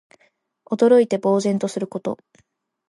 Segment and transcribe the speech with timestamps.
[0.71, 2.17] 驚いて呆然とすること。